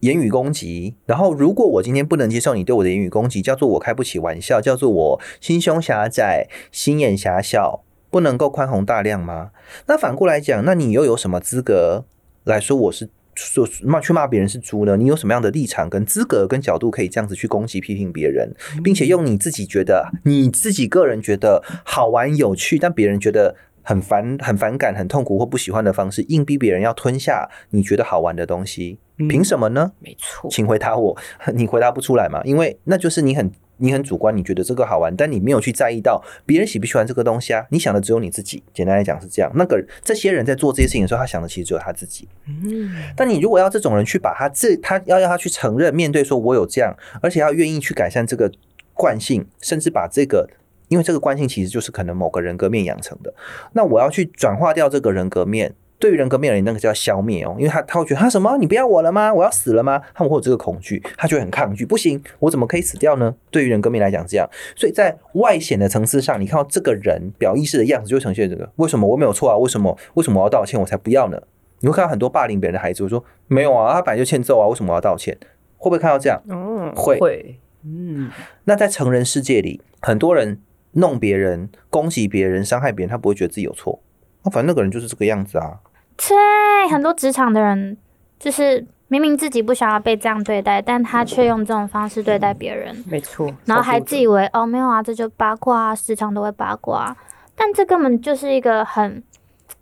[0.00, 0.94] 言语攻击。
[1.06, 9.52] 然后，如果我今天不能接受你对我的言语攻击，叫做我开不起玩笑，叫做我心胸狭窄、心眼狭小，不能够宽宏大量吗？
[9.86, 12.04] 那反过来讲，那你又有什么资格
[12.44, 13.08] 来说我是？
[13.34, 14.96] 说骂去骂别人是猪呢？
[14.96, 28.98] 你有什么样的立场、跟资格、跟角度可以这样子去攻击、批评别人，并且用你自己觉得、你自己个人觉得好玩、有趣，但别人觉得很烦、很反感、很痛苦或不喜欢的方式，硬逼别人要吞下你觉得好玩的东西？
[29.16, 29.92] 凭什么呢？
[30.00, 31.16] 没错，请回答我。
[31.54, 32.42] 你回答不出来嘛？
[32.44, 33.50] 因为那就是你很。
[33.82, 37.66] 你很主观，你觉得这个好玩，但你没有去在意到别人喜不喜欢这个东西啊？
[37.70, 38.62] 你想的只有你自己。
[38.72, 39.50] 简单来讲是这样。
[39.56, 42.28] 那个这些人在做这些事情的时候，他想的其实只有他自己。
[42.46, 42.90] 嗯。
[43.16, 48.50] 但你如果要这种人去把他这，他要要他去承认、面对，说我有这样，而且要愿意去改善这个
[48.94, 50.48] 惯性，甚至把这个，
[50.88, 53.34] 因为这个惯性其实就是可能某个人格面养成的。
[53.72, 55.74] 那我要去转化掉这个人格面。
[56.02, 58.58] 对于人格面人，那个叫消灭哦，因为他他会觉得他什么？
[58.58, 59.32] 你不要我了吗？
[59.32, 60.02] 我要死了吗？
[60.12, 61.86] 他们会有这个恐惧，他就会很抗拒。
[61.86, 63.32] 不行，我怎么可以死掉呢？
[63.52, 68.68] 对于人格面来讲，这样，所以在外显的层次上，你看到这个人表意识的样子，就呈现这个。
[68.76, 69.56] 为什么我没有错啊？
[69.56, 70.80] 为什么为什么我要道歉？
[70.80, 71.40] 我才不要呢？
[71.78, 75.38] 你会看到很多霸凌别人的孩子，我说没有啊，他本来就欠揍啊，为什么我要道歉？
[75.76, 76.42] 会不会看到这样？
[76.48, 77.60] 嗯，会会。
[77.84, 78.28] 嗯，
[78.64, 80.60] 那在成人世界里，很多人
[80.92, 84.00] 弄别人、攻击别人、伤害别人，他不会觉得自己有错。
[84.44, 85.78] 那反正那个人就是这个样子啊。
[86.16, 87.96] 对，很多职场的人
[88.38, 92.96] 就是明明自己不想要被这样对待，但他却用这种方式对待别人。
[93.06, 97.16] 没错，然后还自以为哦没有啊，这就八卦啊，时常都会八卦，
[97.54, 99.22] 但这根本就是一个很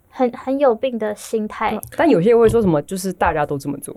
[0.09, 1.79] 很很有病的心态。
[1.95, 3.95] 但有些人会说什么，就是大家都这么做。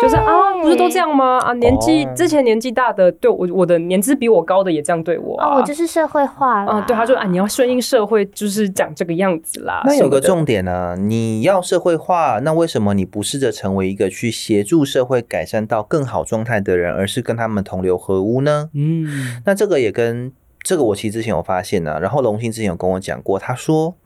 [0.00, 1.38] 就是啊，不是都这样吗？
[1.38, 5.56] 啊，年纪之前年纪大的对我，我的年资比我高的也这样对我啊。
[5.56, 6.80] 我就是社会化啊。
[6.82, 9.82] 对，他说啊，你要顺应社会，就是讲这个样子啦。
[9.84, 18.70] 那有个重点呢，你要社会化，那为什么你不试着成为一个去协助社会改善到更好状态的人，而是跟他们同流合污呢？
[18.74, 20.32] 嗯，那这个也跟
[20.62, 23.96] 这个我其实之前有发现呢，然后龙兴之前有跟我讲过，他说，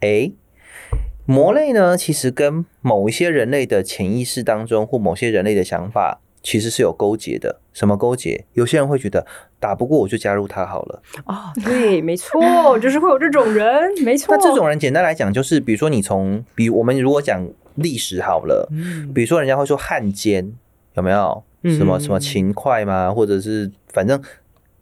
[0.00, 0.32] 哎。
[1.24, 7.60] 魔类呢，其实跟某一些人类的潜意识当中，或某些人类的想法，其实是有勾结的。
[7.72, 8.44] 什么勾结？
[8.54, 9.24] 有些人会觉得
[9.60, 11.02] 打不过我就加入他好了。
[11.26, 14.36] 哦，对，没错，就是会有这种人，没错。
[14.36, 20.52] 那这种人简单来讲，就是比如说你从，比我们如果讲历史好了，嗯，比如说人家会说汉奸
[20.94, 21.44] 有没有？
[21.64, 23.12] 什么什么勤快嘛？
[23.14, 24.20] 或者是反正，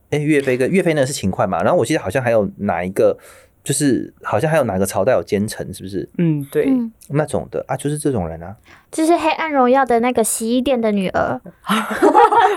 [0.09, 1.63] 哎，岳飞跟岳飞呢是勤快嘛？
[1.63, 3.19] 然后我记得好像还有哪一个。
[3.63, 7.77] 就是好像还有哪个朝代有奸臣，是不是嗯，对，嗯，那种的啊？
[7.77, 8.55] 就是这种人啊。
[8.91, 11.41] 就是《黑暗荣耀》的那个洗衣店的女儿，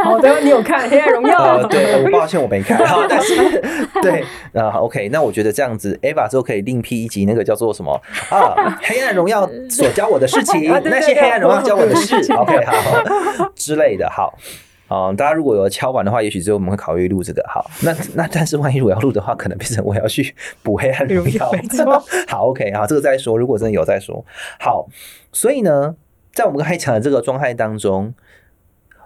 [0.03, 1.63] 好的，你有看《黑暗荣耀呃，》？
[1.67, 3.35] 对， 我抱歉我没看，好，但是
[4.01, 7.93] 对，那 OK，那我觉得这样子，Eva 之后可以另辟一集，那个叫做什么
[8.31, 14.35] 啊，《黑暗荣耀》所教我的事情，啊对对那些黑暗荣耀教我的事，OK，好之类的，好。
[14.93, 17.43] 哦，大家如果有敲完的话，也许之后我们会考虑录这个。
[17.47, 21.49] 好，那那但是万一我要录的话，可能变成我要去补黑暗荣耀。
[21.53, 23.35] 没错，好，OK，好，这个再说。
[23.35, 24.23] 如果真的有再说。
[24.59, 24.87] 好，
[25.31, 25.95] 所以呢，
[26.31, 28.13] 在我们刚才讲的这个状态当中，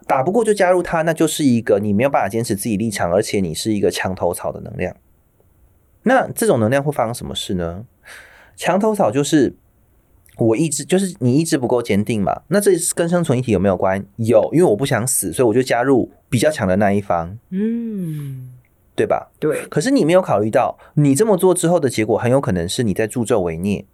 [0.05, 4.93] 打不过就加入他，那就是一个你没有办法坚持自己立场，而且你是一个墙头草的能量。
[6.03, 7.85] 那这种能量会发生什么事呢？
[8.57, 9.55] 墙头草就是
[10.37, 12.41] 我意志，就是你意志不够坚定嘛。
[12.47, 14.05] 那这跟生存议题有没有关？
[14.17, 18.53] 有，因为我不想死，所以我就加入比较强的那一方，嗯，
[18.95, 19.31] 对吧？
[19.39, 23.85] 对，可是你没有考虑到，你这么做之后的结果，很有可能是你在助纣为虐。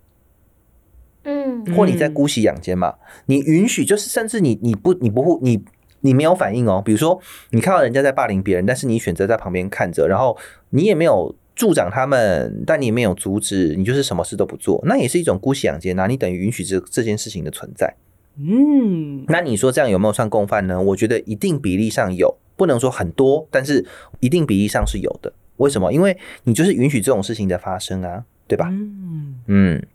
[1.25, 2.95] 嗯或你在姑息养奸嘛，
[3.27, 5.63] 你允许就是甚至你你不你不会你
[6.01, 7.17] 你没有反应哦，比如说
[7.51, 10.37] 你看到人家在霸凌别人，但是你选择在旁边看着，然后
[10.71, 17.93] 你也没有助长他们，但你没有阻止，你就是什么事都不做，那也是一种姑息养奸啊，你等于允许这这件事情的存在。
[18.37, 20.81] 嗯，那你说这样有没有算共犯呢？
[20.81, 23.85] 我觉得一定比例上有，不能说很多，但是
[24.19, 25.31] 一定比例上是有的。
[25.57, 25.93] 为什么？
[25.93, 28.67] 因为你就是允许这种事情的发生啊，对吧？
[28.71, 29.85] 嗯，嗯，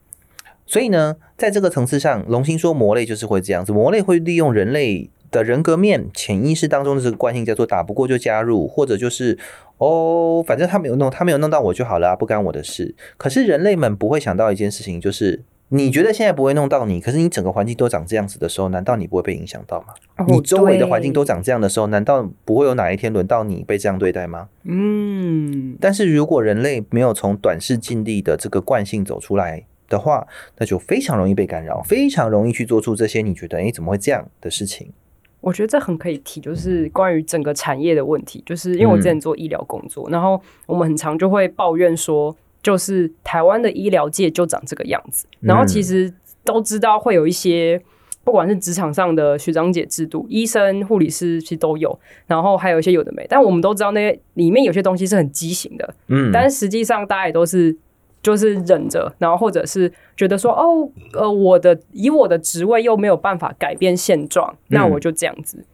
[0.65, 9.39] 所以呢，在这个层次上，龙星说魔类就是会这样子，魔类会利用人类的人格面、潜意识当中的这个惯性，叫做打不过就加入，或者就是
[9.79, 12.95] 哦，反正他没有弄，他没有弄到我就好了啊、不干我的事。
[13.17, 19.89] 可是人类们不会想到一件事情，就是你觉得现在不会弄到你，可是你整个环境都长这样子的时候，难道你不会被影响到吗？
[20.17, 24.49] 哦你周围的环境都长这样的时候，难道不会有哪一天轮到你被这样对待吗？
[24.65, 34.91] 嗯，但是如果人类没有从短视近利的这个惯性走出来的话，那就非常容易被干扰，非常容易去做出这些你觉得诶怎么会这样的事情。
[35.41, 38.43] 我觉得这很可以提，就是关于整个产业的问题。
[38.45, 45.27] 就是因为我之前做医疗工作，然后我们很常就会抱怨说，就是台湾的医疗界就长这个样子。
[45.41, 46.13] 然后其实
[46.45, 47.81] 都知道会有一些，
[48.25, 53.25] 不管是职场上的学长姐制度，医生、护理师其实都有，然后还有一些有的没。
[53.29, 57.75] 但我们都知道那些里面有些东西是很畸形的，嗯，但是实际上大家也都是
[58.23, 65.65] 就是忍着，然后或者是觉得说哦，呃，我的以我的职位又没有办法改变现状，那我就这样子。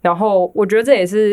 [0.00, 1.32] 然后我觉得这也是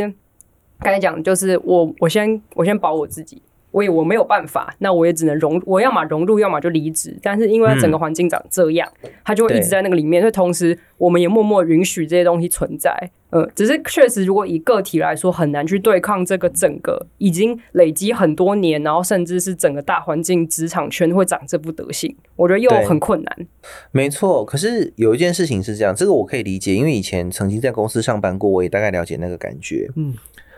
[0.79, 3.41] 刚才讲，就是我我先我先保我自己。
[3.71, 7.15] 我也我没有办法，那我也只能融，我要么融入，要么就离职。
[7.21, 8.91] 但是因为整个环境长这样，
[9.23, 10.19] 他就会一直在那个里面。
[10.19, 13.11] 所以同时，我们也默默允许这些东西存在。
[13.31, 23.47] 呃，只是确实，如果以个体来说，很难去对抗这个整个已经累积很多年，然后甚至是整个大环境职场圈会长这副德行，我觉得又很困难。
[23.91, 24.43] 没错。
[24.43, 29.89] 可是有一件事情是这样，这个我可以理解，因为以前曾经在公司上班过，我也大概了解那个感觉。
[29.95, 30.13] 嗯。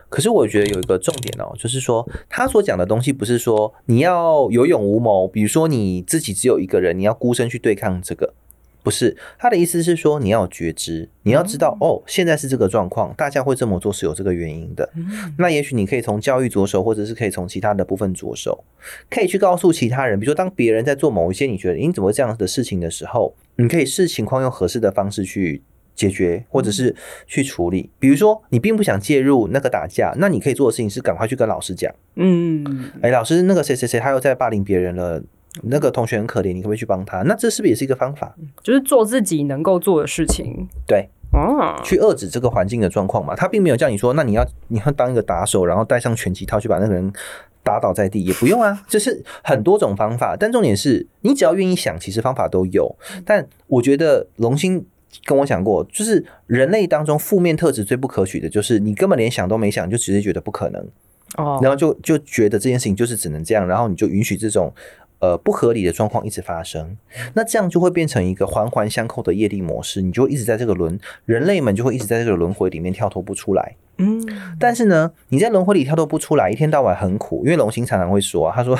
[0.07, 8.33] 可是我觉得有一个重点哦，就是说他所讲的东西不是说你要有勇无谋，比如说你自己只有一个人，你要孤身去对抗这个，
[8.83, 14.89] 不是他的意思是说你要有觉知，你要知道哦，现在是这个状况，大家会这么做是有这个原因的。
[15.37, 18.63] 那也许你可以从教育着手，或者是可以从其他的部分着手，
[19.09, 25.61] 可以去告诉其他人，比如说当别人在做某一些你觉得你怎么会这样的事情的时候，你可以视情况用合适的方式去。
[25.93, 26.95] 解决，或者是
[27.27, 27.87] 去处理。
[27.99, 31.93] 比如说，你并不想介入那个打架，那你可以做的事情是赶快去跟老师讲。
[32.15, 35.21] 嗯，哎，老师，那个谁谁谁他又在霸凌别人了，
[35.63, 37.21] 那个同学很可怜，你可不可以去帮他？
[37.23, 38.35] 那这是不是也是一个方法？
[38.63, 40.67] 就是做自己能够做的事情。
[40.87, 43.35] 对，啊，去遏制这个环境的状况嘛。
[43.35, 47.11] 他并没有叫你说，那你要你要当一个打手，然后带上拳击套去把那个人
[47.63, 48.83] 打倒在地，也不用啊。
[48.87, 52.95] 就是很多种方法，但重点是你只要愿意想，其实方法都有。
[53.25, 54.85] 但我觉得龙星。
[55.25, 60.81] 跟我讲过，就是人类当中负面特质最不可取的，就是你根本连想都没想，就直接觉得不可能，
[61.35, 64.73] 哦，然后就就觉得这件事情就是只能这样，然后你就允许这种
[65.21, 66.97] 呃不合理的状况一直发生，
[67.33, 73.77] 那这样就会变成一个环环相扣的业力模式，你就一直在这个轮，人类们就会一直在这个轮回里面跳脱不出来。
[73.97, 74.21] 嗯，
[74.59, 78.77] 但是呢，你在轮回里跳脱不出来，一天到晚很苦，因为龙星常常会说、啊，他说，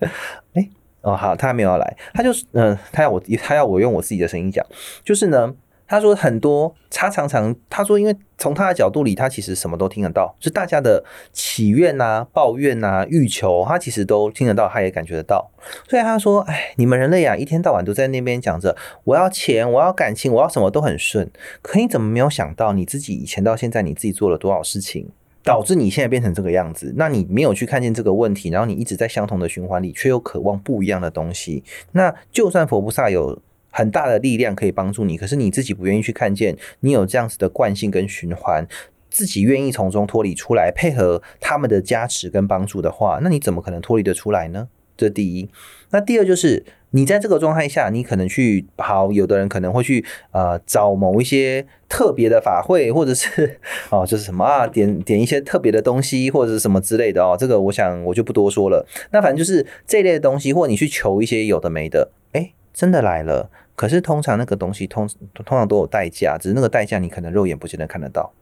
[0.52, 0.68] 哎。
[1.00, 4.66] 哦，好，他还没有要来，他就是，嗯、他要我，他要我用我自己的声音讲，
[5.04, 5.54] 就是呢，
[5.88, 15.50] 他说很多，他常常他说，因为从他的角度里，他其实什么都听得到，就大家的祈愿啊、抱怨啊、欲求，他其实都听得到，他也感觉得到。
[15.88, 21.30] 所以他说，哎，你们人类啊，一天到晚都在那边讲着我要钱，我要感情，我要什么都很顺，
[21.62, 25.08] 可你怎么没有想到你自己以前到现在你自己做了多少事情？
[25.44, 26.92] 导致你现在变成这个样子。
[26.98, 31.64] 那你没有去看见这个问题，然后你一直在相同的循环里，却又渴望不一样的东西。
[31.92, 33.40] 那就算佛菩萨有
[33.78, 38.66] 很大的力量可以帮助你，可是你自己不愿意去看见，你有这样子的惯性跟循环，
[39.08, 44.66] 自己愿意从中脱离出来，配合他们的加持跟帮助的话，那你怎么可能脱离得出来呢？
[44.96, 45.48] 这第一。
[45.90, 53.60] 那第二就是你在这个状态下，你可能去好，有的人可能会去呃找某一些特别的法会，或者是
[53.90, 57.36] 哦就是什么啊点点一些特别的东西，或者是什么之类的哦。
[57.38, 58.84] 这个我想我就不多说了。
[59.12, 63.50] 那反正就是这类的东西，或你去求一些有的没的，哎，真的来了。
[63.78, 68.32] 可是通常那个东西通通常都有代价，只是那个代价你可能肉眼不见得看得到。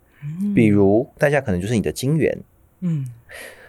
[0.54, 2.38] 比如代价可能就是你的金元。
[2.80, 3.04] 嗯，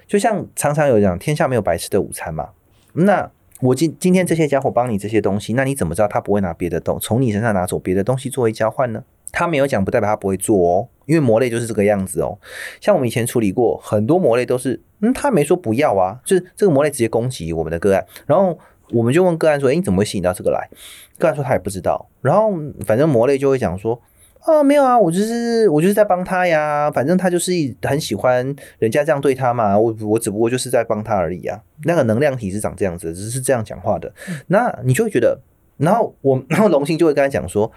[0.07, 2.51] 就像常常有讲，天下没有白吃的午餐嘛。
[2.93, 9.03] 那我今今天这些家伙帮你这些东西，那你怎么知道他不会拿别的东从你身上拿走别的东西作为交换呢？
[9.33, 10.87] 他没有讲，不代表他不会做哦。
[11.05, 12.39] 因为魔类就是这个样子哦。
[12.79, 18.57] 像我们以前处理过很多魔类，都是嗯，他没说不要啊，就是这个魔类直接攻击我们的个案，然后
[18.91, 20.69] 我们就问个案说：“哎，你怎么会吸引到这个来？”
[21.17, 22.09] 个案说他也不知道。
[22.21, 22.53] 然后
[22.85, 24.01] 反正魔类就会讲说。
[24.45, 27.51] 哦，没有啊，我就是我就是在帮他呀，反正他就是
[27.81, 31.59] 很喜欢人家这样对他嘛，我我只不过就是在帮他而已啊。
[31.83, 34.13] 那个能量体是长这样子，只是这样讲话的。
[34.45, 35.37] 那你就会觉得，
[35.75, 37.69] 然后我 然后龙星就会跟他讲说，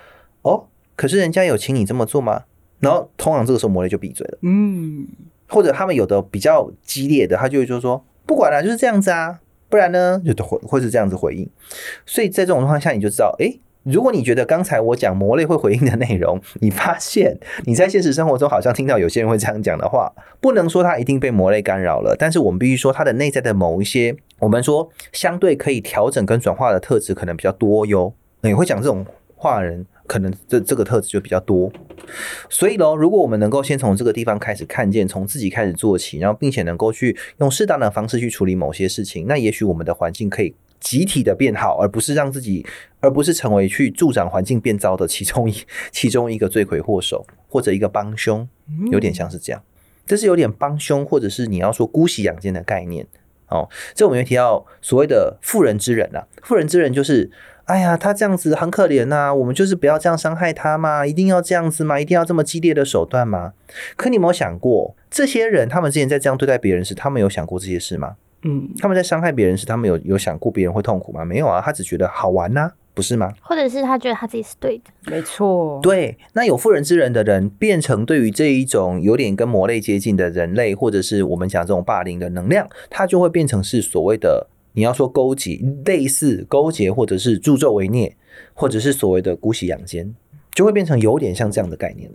[0.42, 2.44] 哦，可是人家有请你这么做吗？
[2.78, 5.08] 然后通常这个时候魔雷就闭嘴了，嗯，
[5.48, 11.48] 或者他们有的比较激烈的，他就会就说不管了，就是这样子啊，不然呢就会会是这样子回应。
[12.04, 13.60] 所以在这种状况下，你就知道，哎。
[13.84, 28.12] 如果你觉得刚才我讲魔类会回应的内容， 你发现你在现实生活中好像听到有些人会这样讲的话，不能说他一定被魔类干扰了，但是我们必须说他的内在的某一些，我们说相对可以调整跟转化的特质可能比较多哟。
[28.42, 29.02] 你会讲这种
[29.34, 31.70] 话的人，可能这这个特质就比较多。
[32.48, 40.52] 所以喽，如果我们能够先从这个地方开始看见，从自己开始做起，然后并且能够去用适当的方式去处理某些事情，那也许我们的环境可以。
[40.80, 42.64] 集体的变好，而不是让自己，
[43.00, 45.54] 而不是成为去助长环境变糟的其中一
[45.92, 48.48] 其中一个罪魁祸首，或者一个帮凶，
[48.90, 49.62] 有点像是这样。
[50.06, 53.06] 这是有点帮凶，或者是你要说姑息养奸的概念
[53.48, 53.68] 哦。
[53.94, 57.30] 这我们也提到所谓的妇人之仁啊，妇人之仁就是，
[57.70, 62.00] 哎呀，他这样子很可怜呐，我们就是不要这样伤害他嘛，一定要这样子吗？
[62.00, 63.52] 一定要这么激烈的手段吗？
[63.96, 68.16] 可你有没有想过，这些人他们之前在这样对待别人时，他们有想过这些事吗？
[68.42, 71.24] 嗯，他们在伤害别人时，他们有有想过别人会痛苦吗？
[71.24, 73.32] 没有啊，他只觉得好玩呐，不是吗？
[73.40, 75.78] 或者是他觉得他自己是对的，没错。
[75.80, 88.14] 对，那有妇人之仁的人，变成对于这一种有点跟魔类接近的人类，或者是我们讲这种霸凌的能量，他就会变成是所谓的你要说勾结，类似勾结，或者是助纣为虐，
[88.54, 90.14] 或者是所谓的姑息养奸，
[90.54, 92.10] 就会变成有点像这样的概念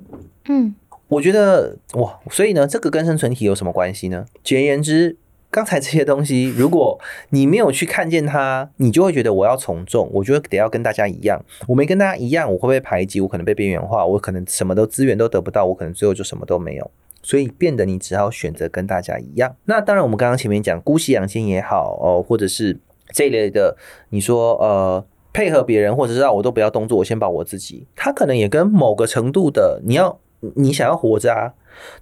[0.47, 0.73] 嗯，
[1.07, 4.25] 我觉得哇，所以呢，这个跟生存体有什么关系呢？
[4.43, 5.17] 简言之。
[5.51, 11.41] 刚才这些东西，如果你没有去看见它，你就会觉得我要从众，我觉得得要跟大家一样。
[11.65, 16.91] 我没跟大家一样，我会被排挤，我可能被边缘化，我可能什么都资源都得不到，我可能最后就什么都没有。
[17.25, 19.55] 所以变得你只好选择跟大家一样。
[19.65, 22.77] 那当然，我们刚刚前面讲姑息养奸也好哦，或者是
[23.13, 23.75] 这一类的，
[24.09, 30.19] 你说呃配合别人，或者是让我都不要动作，我先保我自己，他可能也跟某个程度的你要
[30.53, 31.53] 你想要活着啊。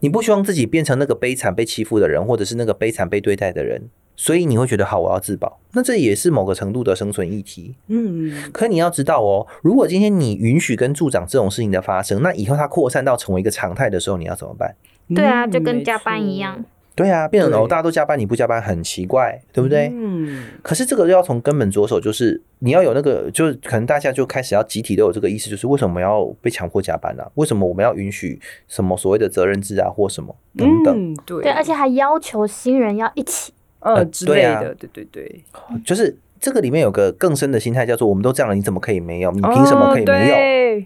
[0.02, 5.60] 你不希望自己变成那个悲惨被欺负的人，或者是那个悲惨被对待的人，所以你会觉得好，我要自保。
[5.72, 7.76] 那这也是某个程度的生存议题。
[7.88, 14.76] 嗯，可你要知道哦，如果今天你允许跟助长这种事情的发生，那以后它扩散到成为一个常态的时候，你要怎么办？
[15.14, 16.64] 对啊，就跟加班一样。
[16.96, 19.92] 对啊，变成哦，大家都加班，你不加班很奇怪，对不对？
[19.92, 20.44] 嗯。
[20.62, 27.24] 可是这个要从根本着手，就是你要有那个，就是可能大家就开始要集体都有这个意思，就是为什么要被强迫加班呢？
[27.34, 31.16] 为什么我们要允许什么所谓的责任制啊，或什么等等？
[31.26, 35.44] 对，而且还要求新人要一起，呃之类的，对对对，
[35.84, 39.32] 就是这个里面有个更深的心态，叫做我们都这样了，你怎么可以没有？
[39.32, 40.36] 你凭什么可以没有？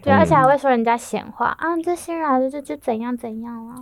[0.04, 3.74] 对，而且还会说人家闲话啊，这新来的就就怎样怎样啊，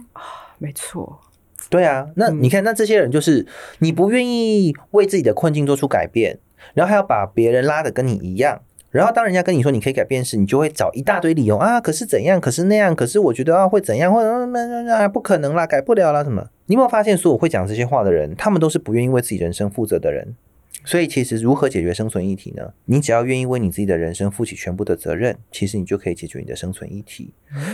[0.57, 1.21] 没错。
[1.69, 3.47] 对啊，那你看，那这些人就是
[3.81, 6.39] 你不愿意为自己的困境做出改变，
[6.73, 16.43] 然后还要把别人拉的跟你一样，然后当人家跟你说你可以改变时，你就会找一大堆理由啊，可是怎样，可是那样，可是我觉得啊会怎样，或者那那不可能啦，改不了啦什么？
[16.69, 20.35] 你有没有发现，所有会讲这些话的人，他们都是不愿意为自己人生负责的人。
[20.85, 22.73] 所以其实如何解决生存议题呢？
[22.85, 27.31] 你只要愿意为你自己的人生负起全部的责任，其实你就可以解决你的生存议题。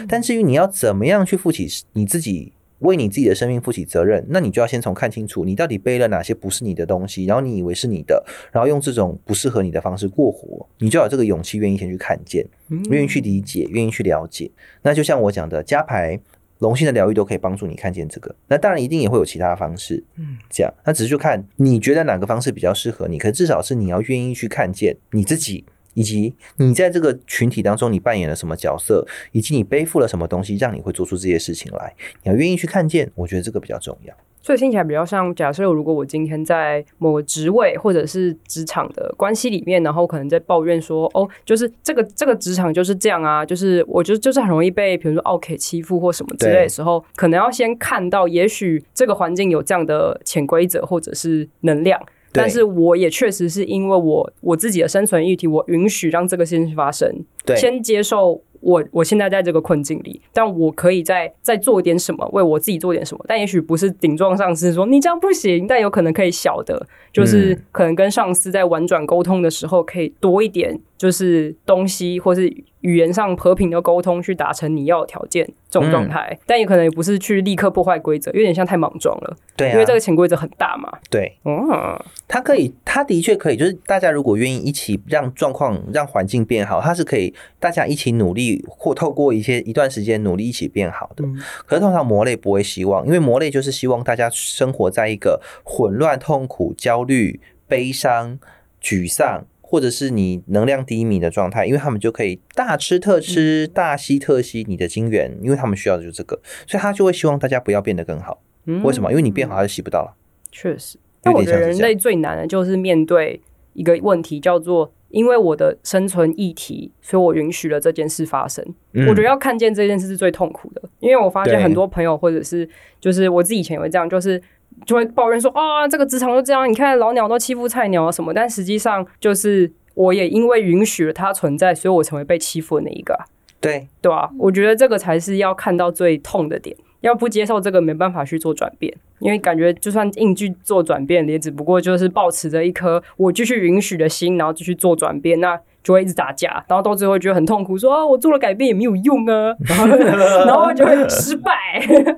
[0.08, 2.52] 但至于你要怎么样去负起你自己。
[2.82, 12.44] 为你自己的生命负起责任，那你就要先从看清楚你到底背了哪些不是你的东西，然后你以为是你的，然后用这种不适合你的方式过活，你就有这个勇气，愿意先去看见，
[12.90, 14.50] 愿意去理解，愿意去了解。
[14.82, 16.18] 那就像我讲的，加牌，
[16.62, 18.34] 龙性的疗愈都可以帮助你看见这个。
[18.46, 23.18] 那当然一定也会有其他方式，嗯，这样，那只是就看你觉得哪个方式比较适合你。
[23.18, 31.94] 可至少是你要愿意去看见你自己，以及你在这个群体当中你扮演了什么角色，以及你背负了什么东西，让你会做出这些事情来。
[32.22, 34.14] 你要愿意去看见，我觉得这个比较重要。
[34.44, 57.24] 所以听起来比较像，假设如果我今天在某个职位或者是职场的关系里面，然后可能在抱怨说，哦，就是这个这个职场就是这样啊，就是我觉得就是很容易被比如说 OK 欺负或什么之类的时候，可能要先看到，也许这个环境有这样的潜规则或者是能量，但是我也确实是因为我我自己的生存议题，我允许让这个事情发生，
[57.56, 58.42] 先接受。
[58.62, 63.24] 我我现在在这个困境里，但我可以再再做点什么，为我自己做点什么。
[63.26, 72.46] 但也许不是顶撞上司说你这样不行，但有可能可以小的，就是可能跟上司在婉转沟通的时候，可以多一点，就是东西或是
[72.82, 76.38] 语言上和平的沟通，去达成你要的条件这种状态。
[76.46, 79.36] 但也可能也不是去立刻破坏规则，有点像太莽撞了。
[79.56, 80.88] 对，因为这个潜规则很大嘛。
[81.10, 88.64] 对，嗯，他可以，他的确可以，就是大家如果愿意一起让状况、让环境变好，他是可以大家一起努力。
[88.68, 91.24] 或透过一些一段时间努力一起变好的，
[91.64, 98.38] 可是通常魔类不会希望，因为魔类就是希望大家生活在一个混乱、痛苦、焦虑、悲伤、
[98.82, 108.42] 沮丧，或者是你能量低迷的状态，因为他们就可以大吃特吃、大吸特吸你的精元，因为他们需要的就是这个，所以他就会希望大家不要变得更好。
[108.84, 109.10] 为什么？
[109.10, 110.14] 因为你变好，他就吸不到了。
[110.50, 113.40] 确实，但我觉得人类最难的就是面对
[113.72, 114.92] 一个问题，叫做。
[115.08, 118.64] 因为我的生存议题，所以我允许了这件事发生。
[119.06, 122.66] 我觉得要看见这件事是最痛苦的，因为我发现很多朋友或者是
[122.98, 124.40] 就是我自己以前也会这样，就是
[124.86, 128.32] 就会抱怨说啊，这个职场就这样，你看老鸟都欺负菜鸟啊什么。
[128.32, 133.18] 但实际上就是我也因为允许了它存在，所以我成为被欺负的那一个。
[133.60, 136.76] 对对啊，我觉得这个才是要看到最痛的点。
[137.02, 149.54] 要不接受这个，没办法去做转变，因为感觉就算硬去做转变，也只不过就是保持着一颗我继续允许的心，然后继续做转变，那就会一直打架，然后到最后觉得很痛苦，说啊，我做了改变也没有用啊，
[150.46, 151.52] 然后就会失败。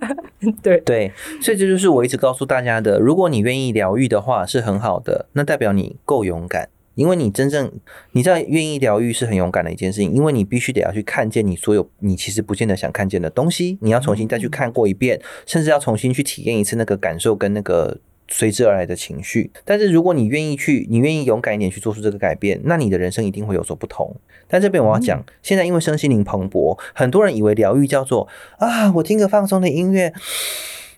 [0.63, 6.69] 对对，所以这就是我一直告诉大家的：如果你愿意疗愈的话，是很好的，那代表你够勇敢。
[6.95, 7.73] 因为你真正
[8.13, 17.99] 你在愿意疗愈是很勇敢的一件事情，因为你必须得要去看见你所有你其实不见得想看见的东西，你要重新再去看过一遍，甚至要重新去体验一次那个感受跟那个
[18.29, 19.51] 随之而来的情绪。
[19.65, 24.15] 但是如果你愿意去，你愿意勇敢一点去做出这个改变，那你的人生一定会有所不同。
[24.47, 30.13] 但这边我要讲，现在因为身心灵蓬勃，很多人以为疗愈叫做啊，我听个放松的音乐。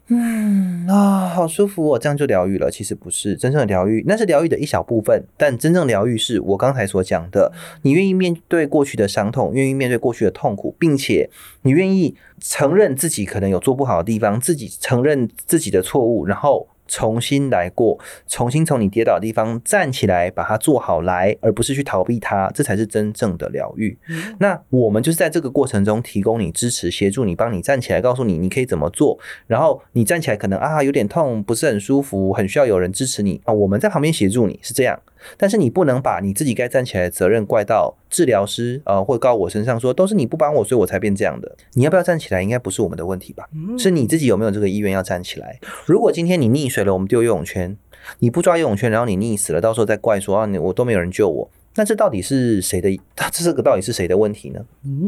[0.08, 2.70] 嗯啊，好舒服哦，这样就疗愈了。
[2.70, 5.24] 其实不是真正的疗愈，那是疗愈的一小部分。
[5.36, 7.52] 但真正疗愈是我刚才所讲的，
[7.82, 11.28] 你愿意面对过去的伤痛，愿意面对过去的痛苦，并且
[11.62, 16.68] 你愿意承认自己可能有做不好的地方，自己承认自己的错误，然后。
[16.88, 23.98] 重新来过，重新从你跌倒的地方站起来，把它做好来，而不是去逃避它，这才是真正的疗愈。
[24.38, 29.18] 那我们就是在这个过程中提供你支持、协助你、帮你站起来，告诉你你可以怎么做。
[29.46, 35.00] 然后你站起来可能啊有点痛，不是很舒服，很需要有人支持你啊，我们在旁边协助你，是这样。
[35.36, 41.56] 但是你不能把你自己该站起来的责任怪到治疗师呃，或告我身上，说都是你不帮我，所以我才变这样的。
[41.74, 43.48] 你要不要站起来，应该不是我们的问题吧？
[43.78, 45.58] 是你自己有没有这个意愿要站起来？
[45.84, 47.76] 如果今天你溺水了，我们丢游泳圈，
[48.20, 51.50] 你不抓游泳圈，然后你溺死了，到时候再怪说啊，你我都没有人救我。
[51.76, 52.98] 那这到底是谁的？
[53.14, 54.60] 他 这个到底是谁的问题呢？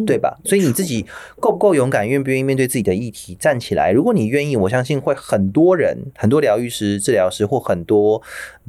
[0.07, 0.39] 对吧？
[0.45, 1.05] 所以你自己
[1.41, 3.91] 够不够勇敢，愿不愿意面对自己的议题，站起来？
[3.91, 8.23] 如果你愿意，我相信会很多人、很多疗愈师、治疗师或很多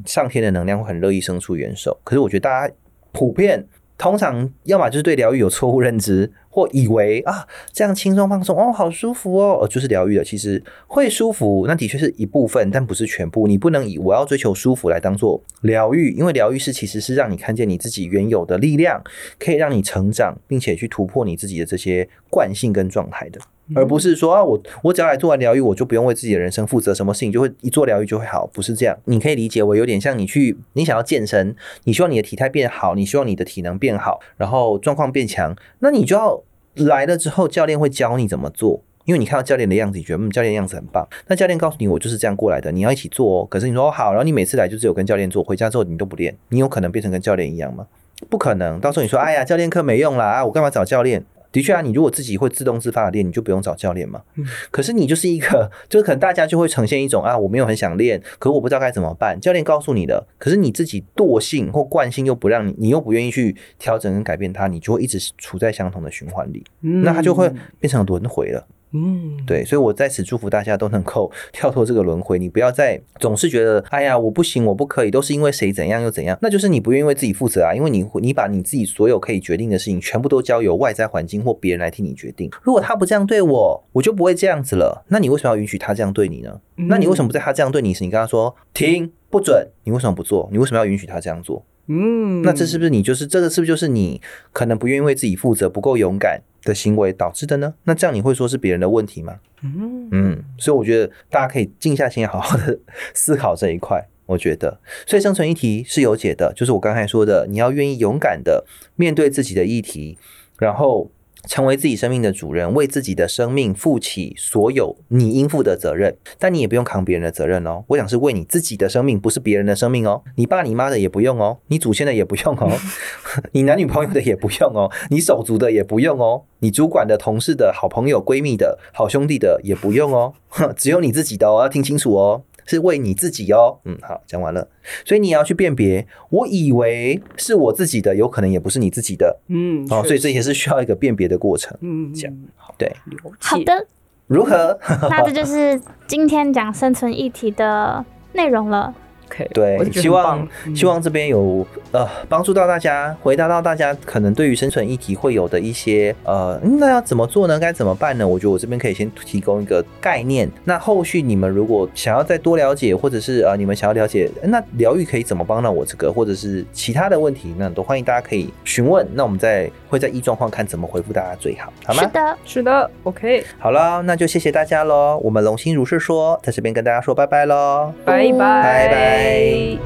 [0.06, 2.00] 上天的能量会很乐意伸出援手。
[2.04, 2.74] 可是我觉得大家
[3.12, 3.68] 普遍。
[4.00, 10.24] 通常要么就是对疗愈有错误认知，或以为啊这样轻松放松哦好舒服哦，就是疗愈了。
[10.24, 13.46] 其实会舒服，那的确是一部分，但不是全部。
[13.46, 19.04] 你不能以我要追求舒服来当做疗愈，因为疗愈是其实是让你看见你自己原有的力量，
[19.38, 23.42] 可以让你成长，并且去突破你自己的这些惯性跟状态的。
[23.76, 28.98] 而不是说啊，我我只要来做完疗愈，我就不用为自己的人生负责，什么事情就会一做疗愈就会好，不是这样。
[29.06, 36.42] 你可以理解为有点像你去，你想要健身，你希望你的体态变好，你希望你的体能变好，然后状况变强，那你就要
[36.76, 38.82] 来了之后，教练会教你怎么做。
[39.06, 41.08] 因为你看到教练的样子，你觉得嗯，教练样子很棒。
[41.26, 43.48] 那教练告诉你，我就是这样过来的，你要一起做哦。
[43.50, 47.88] 可是你说好，然后你每次来就只有跟教练做，回家之后你都不练，你有可能变成跟教练一样吗？
[48.30, 48.80] 不可能。
[48.80, 51.26] 到时候你说，哎呀，教练课没用啦，啊，我干嘛找教练？
[51.52, 54.22] 的确啊，你如果自己会自动自发的练，你就不用找教练嘛。
[54.70, 59.40] 可是你就是一个， 就是可能大家就会呈现一种啊，我没有很想练，可我不知道该怎么办。
[59.40, 66.64] 教练告诉你的，可是你自己惰性或惯性又不让你，你又不愿意去调整跟改变它，你就会一直处在相同的循环里，
[67.04, 68.68] 那它就会变成轮回了。
[68.92, 82.50] 嗯，对，所以我在此祝福大家都能够 跳脱这个轮回，你不要再总是觉得，哎呀，我不行，我不可以，都是因为谁怎样又怎样，那就是你不愿意为自己负责啊，因为你你把你自己所有可以决定的事情，全部都交由外在环境或别人来替你决定。
[82.64, 85.06] 如果他不这样对我，我就不会这样子了。
[85.10, 86.60] 那你为什么要允许他这样对你呢？
[86.76, 89.68] 那你为什么不在他这样对你时，你跟他说停，不准？
[89.84, 90.50] 你为什么不做？
[90.52, 91.64] 你为什么要允许他这样做？
[91.92, 94.22] 嗯，那这是不是你就是这个是不是就是你
[94.54, 97.74] 可能不愿意为自己负责、不够勇敢的行为导致的呢？
[97.84, 99.36] 那这样你会说是别人的问题吗？
[99.62, 102.80] 嗯嗯，所以我觉得大家可以静下心来，好好的
[103.14, 104.08] 思考这一块。
[104.26, 108.64] 我觉得，所以生存议题是有解的，就是我刚才说的，你要愿意勇敢的
[108.96, 110.20] 面对自己的议题，
[110.60, 111.10] 然后
[111.48, 116.18] 成为自己生命的主人，为自己的生命负起所有你应负的责任。
[116.38, 117.84] 但你也不用扛别人的责任哦。
[117.88, 120.24] 我想是为你自己的生命，不是别人的生命哦。
[120.36, 122.72] 你爸你妈的也不用哦，你祖先的也不用哦，
[123.54, 130.34] 你男女朋友的也不用哦，你手足的也不用哦，你主管的、同事的、好朋友、闺蜜的、好兄弟的也不用哦，
[130.76, 132.44] 只有你自己的哦，要听清楚哦。
[132.66, 134.68] 是为你自己哦，嗯，好，讲完了，
[135.06, 142.92] 所以你也要去辨别，我以为是我自己的，有可能也不是你自己的，嗯，哦，所以这也是需要一个辨别的过程，嗯这样好对，
[143.40, 143.88] 好，的，
[144.28, 144.80] 如何？
[145.10, 148.94] 那这就是今天讲生存议题的内容了。
[149.30, 157.60] OK，对希望嗯希望这边有呃帮助到大家，回答到大家可能对于生存议题会有的一些呃，嗯那要怎么做呢？
[157.60, 158.28] 该怎么办呢？
[158.28, 160.50] 我觉得我这边可以先提供一个概念。
[160.64, 169.08] 那后续你们如果想要再多了解，或者是呃你们想要了解，那疗愈可以怎么帮到我这个，或者是其他的问题，那都欢迎大家可以询问。
[169.14, 172.02] 那我们再会在依状况看怎么回复大家最好，好吗？
[172.02, 175.20] 是的，是的，OK，好了，那就谢谢大家喽。
[175.24, 177.92] 我们龙心如是说，在这边跟大家说拜拜喽。
[178.06, 179.80] 拜拜拜哎。